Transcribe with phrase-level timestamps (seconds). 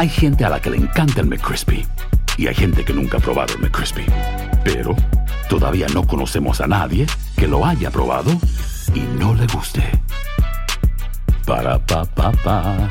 [0.00, 1.86] Hay gente a la que le encanta el McCrispy.
[2.38, 4.06] Y hay gente que nunca ha probado el McCrispy.
[4.64, 4.96] Pero
[5.50, 8.30] todavía no conocemos a nadie que lo haya probado
[8.94, 9.82] y no le guste.
[11.46, 12.90] Para pa pa pa.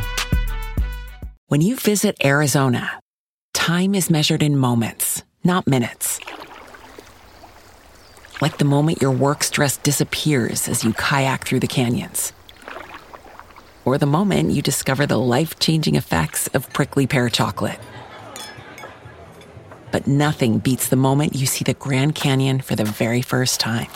[1.48, 3.00] When you visit Arizona,
[3.56, 6.20] time is measured in moments, not minutes.
[8.40, 12.34] Like the moment your work stress disappears as you kayak through the canyons.
[13.90, 17.80] Or the moment you discover the life changing effects of prickly pear chocolate.
[19.92, 23.88] But nothing beats the moment you see the Grand Canyon for the very first time.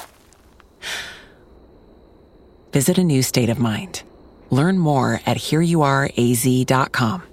[2.71, 4.01] Visit a new state of mind.
[4.49, 7.32] Learn more at hereyouareaz.com.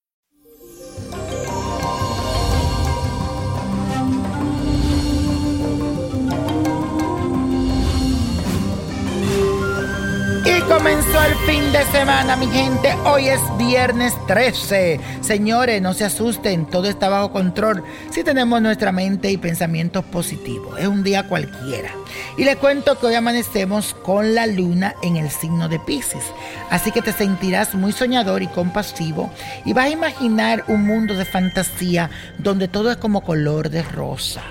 [10.71, 12.93] Comenzó el fin de semana, mi gente.
[13.03, 15.01] Hoy es viernes 13.
[15.19, 20.79] Señores, no se asusten, todo está bajo control si tenemos nuestra mente y pensamientos positivos.
[20.79, 21.91] Es un día cualquiera.
[22.37, 26.23] Y les cuento que hoy amanecemos con la luna en el signo de Pisces.
[26.69, 29.29] Así que te sentirás muy soñador y compasivo
[29.65, 34.41] y vas a imaginar un mundo de fantasía donde todo es como color de rosa.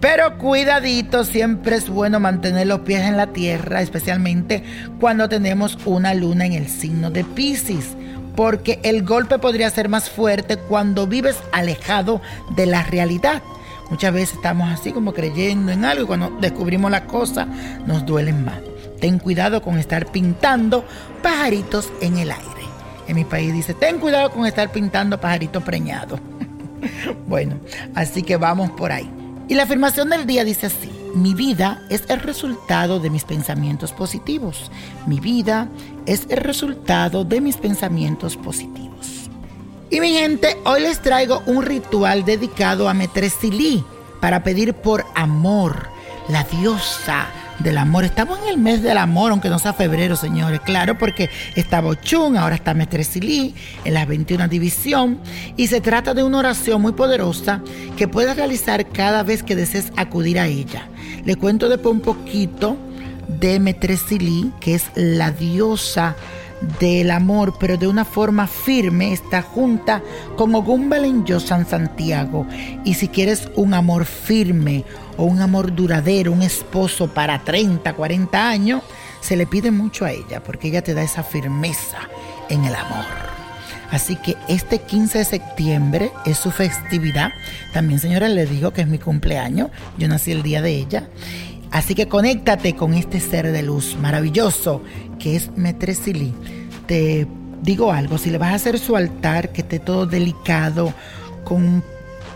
[0.00, 4.62] Pero cuidadito, siempre es bueno mantener los pies en la tierra, especialmente
[5.00, 7.96] cuando tenemos una luna en el signo de Pisces,
[8.36, 12.22] porque el golpe podría ser más fuerte cuando vives alejado
[12.54, 13.42] de la realidad.
[13.90, 17.46] Muchas veces estamos así como creyendo en algo y cuando descubrimos la cosa
[17.86, 18.60] nos duelen más.
[19.00, 20.84] Ten cuidado con estar pintando
[21.22, 22.46] pajaritos en el aire.
[23.08, 26.20] En mi país dice, ten cuidado con estar pintando pajaritos preñados.
[27.26, 27.56] bueno,
[27.96, 29.17] así que vamos por ahí.
[29.48, 33.92] Y la afirmación del día dice así, mi vida es el resultado de mis pensamientos
[33.92, 34.70] positivos.
[35.06, 35.68] Mi vida
[36.04, 39.30] es el resultado de mis pensamientos positivos.
[39.90, 43.82] Y mi gente, hoy les traigo un ritual dedicado a Metresili
[44.20, 45.88] para pedir por amor,
[46.28, 47.26] la diosa
[47.58, 48.04] del amor.
[48.04, 50.60] Estamos en el mes del amor, aunque no sea febrero, señores.
[50.60, 53.54] Claro, porque está Bochún, ahora está Metresilí
[53.84, 55.18] en la 21 división.
[55.56, 57.62] Y se trata de una oración muy poderosa
[57.96, 60.88] que puedes realizar cada vez que desees acudir a ella.
[61.24, 62.76] Le cuento después un poquito
[63.28, 66.16] de Metresilí, que es la diosa
[66.80, 70.02] del amor, pero de una forma firme, está junta
[70.36, 72.46] con Ogún yo San Santiago.
[72.84, 74.84] Y si quieres un amor firme
[75.16, 78.82] o un amor duradero, un esposo para 30, 40 años,
[79.20, 81.98] se le pide mucho a ella, porque ella te da esa firmeza
[82.48, 83.04] en el amor.
[83.90, 87.30] Así que este 15 de septiembre es su festividad.
[87.72, 89.70] También, señora, le digo que es mi cumpleaños.
[89.96, 91.08] Yo nací el día de ella.
[91.70, 94.82] Así que conéctate con este ser de luz maravilloso
[95.18, 96.34] que es Metresili.
[96.86, 97.26] Te
[97.62, 100.94] digo algo, si le vas a hacer su altar, que esté todo delicado,
[101.44, 101.84] con un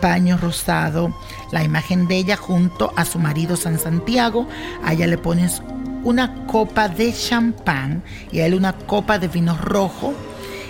[0.00, 1.14] paño rosado,
[1.52, 4.46] la imagen de ella junto a su marido San Santiago,
[4.84, 5.62] a ella le pones
[6.04, 10.12] una copa de champán y a él una copa de vino rojo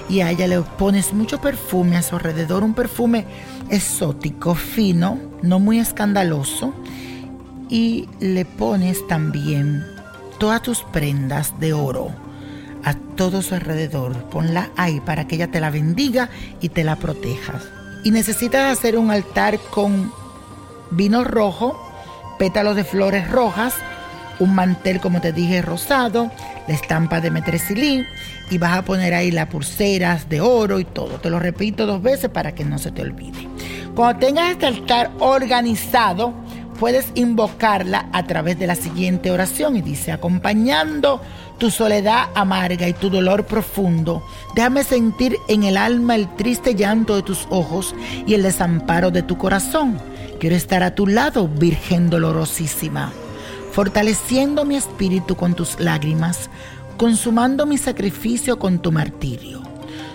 [0.08, 3.24] y a ella le pones mucho perfume a su alrededor, un perfume
[3.70, 6.74] exótico, fino, no muy escandaloso
[7.72, 9.82] y le pones también
[10.38, 12.10] todas tus prendas de oro
[12.84, 14.12] a todo su alrededor.
[14.24, 16.28] Ponla ahí para que ella te la bendiga
[16.60, 17.54] y te la proteja.
[18.04, 20.12] Y necesitas hacer un altar con
[20.90, 21.74] vino rojo,
[22.38, 23.72] pétalos de flores rojas,
[24.38, 26.30] un mantel, como te dije, rosado,
[26.68, 28.04] la estampa de metresilí
[28.50, 31.20] y vas a poner ahí las pulseras de oro y todo.
[31.20, 33.48] Te lo repito dos veces para que no se te olvide.
[33.94, 36.34] Cuando tengas este altar organizado,
[36.82, 41.20] puedes invocarla a través de la siguiente oración y dice, acompañando
[41.56, 44.20] tu soledad amarga y tu dolor profundo.
[44.56, 47.94] Déjame sentir en el alma el triste llanto de tus ojos
[48.26, 49.96] y el desamparo de tu corazón.
[50.40, 53.12] Quiero estar a tu lado, Virgen dolorosísima,
[53.70, 56.50] fortaleciendo mi espíritu con tus lágrimas,
[56.96, 59.62] consumando mi sacrificio con tu martirio,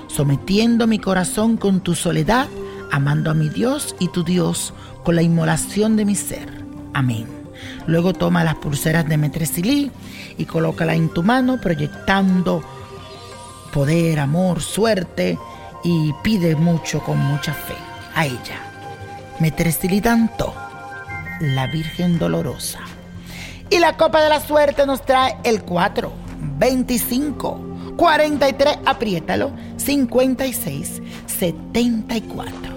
[0.08, 2.50] sometiendo mi corazón con tu soledad,
[2.92, 4.74] amando a mi Dios y tu Dios
[5.04, 6.64] con la inmolación de mi ser.
[6.94, 7.28] Amén.
[7.86, 9.92] Luego toma las pulseras de Metresilí
[10.38, 12.64] y colócala en tu mano, proyectando
[13.74, 15.38] poder, amor, suerte
[15.84, 17.76] y pide mucho con mucha fe
[18.16, 18.62] a ella.
[19.40, 20.54] Metresilí tanto,
[21.40, 22.80] la Virgen Dolorosa.
[23.70, 26.12] Y la copa de la suerte nos trae el 4,
[26.58, 32.77] 25, 43, apriétalo, 56, 74.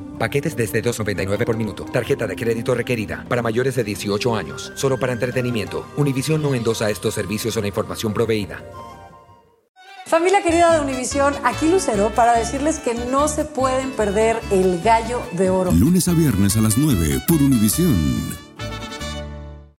[0.21, 1.83] Paquetes desde 2.99 por minuto.
[1.85, 4.71] Tarjeta de crédito requerida para mayores de 18 años.
[4.75, 5.87] Solo para entretenimiento.
[5.97, 8.63] Univision no endosa estos servicios o la información proveída.
[10.05, 15.23] Familia querida de Univisión, aquí Lucero para decirles que no se pueden perder el gallo
[15.31, 15.71] de oro.
[15.71, 18.50] Lunes a viernes a las 9 por Univisión.